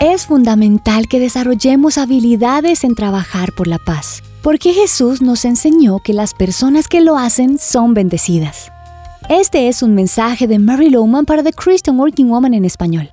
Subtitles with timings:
[0.00, 6.14] Es fundamental que desarrollemos habilidades en trabajar por la paz, porque Jesús nos enseñó que
[6.14, 8.72] las personas que lo hacen son bendecidas.
[9.28, 13.10] Este es un mensaje de Mary Lowman para The Christian Working Woman en español.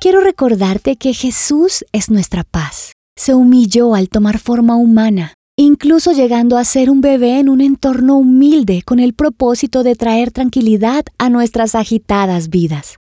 [0.00, 2.92] Quiero recordarte que Jesús es nuestra paz.
[3.14, 8.16] Se humilló al tomar forma humana, incluso llegando a ser un bebé en un entorno
[8.16, 12.96] humilde con el propósito de traer tranquilidad a nuestras agitadas vidas.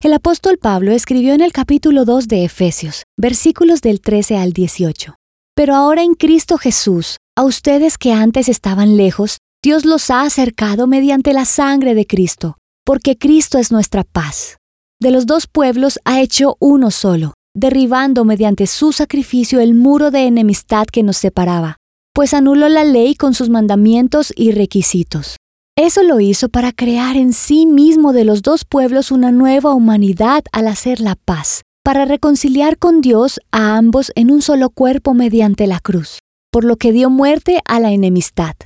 [0.00, 5.16] El apóstol Pablo escribió en el capítulo 2 de Efesios, versículos del 13 al 18.
[5.56, 10.86] Pero ahora en Cristo Jesús, a ustedes que antes estaban lejos, Dios los ha acercado
[10.86, 14.58] mediante la sangre de Cristo, porque Cristo es nuestra paz.
[15.00, 20.26] De los dos pueblos ha hecho uno solo, derribando mediante su sacrificio el muro de
[20.26, 21.76] enemistad que nos separaba,
[22.14, 25.38] pues anuló la ley con sus mandamientos y requisitos.
[25.80, 30.42] Eso lo hizo para crear en sí mismo de los dos pueblos una nueva humanidad
[30.50, 35.68] al hacer la paz, para reconciliar con Dios a ambos en un solo cuerpo mediante
[35.68, 36.18] la cruz,
[36.50, 38.56] por lo que dio muerte a la enemistad.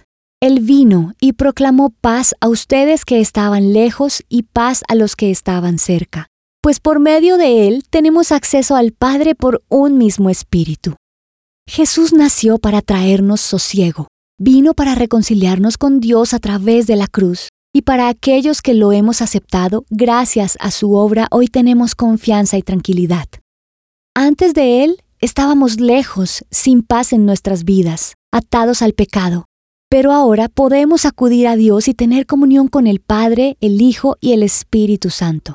[0.40, 5.30] Él vino y proclamó paz a ustedes que estaban lejos y paz a los que
[5.30, 6.28] estaban cerca,
[6.62, 10.96] pues por medio de Él tenemos acceso al Padre por un mismo espíritu.
[11.68, 14.08] Jesús nació para traernos sosiego,
[14.42, 18.90] vino para reconciliarnos con Dios a través de la cruz, y para aquellos que lo
[18.90, 23.26] hemos aceptado, gracias a su obra, hoy tenemos confianza y tranquilidad.
[24.16, 29.46] Antes de Él, estábamos lejos, sin paz en nuestras vidas, atados al pecado,
[29.88, 34.32] pero ahora podemos acudir a Dios y tener comunión con el Padre, el Hijo y
[34.32, 35.54] el Espíritu Santo.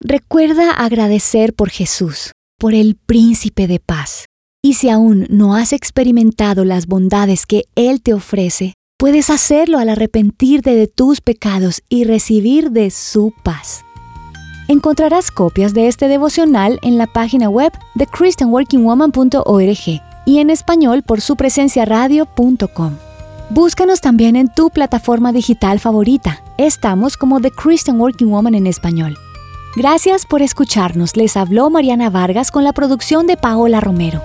[0.00, 4.24] Recuerda agradecer por Jesús, por el príncipe de paz.
[4.62, 9.88] Y si aún no has experimentado las bondades que Él te ofrece, puedes hacerlo al
[9.88, 13.84] arrepentirte de tus pecados y recibir de su paz.
[14.68, 21.20] Encontrarás copias de este devocional en la página web de christianworkingwoman.org y en español por
[21.20, 22.96] su presencia radio.com.
[23.48, 26.42] Búscanos también en tu plataforma digital favorita.
[26.58, 29.16] Estamos como The Christian Working Woman en español.
[29.76, 31.16] Gracias por escucharnos.
[31.16, 34.20] Les habló Mariana Vargas con la producción de Paola Romero.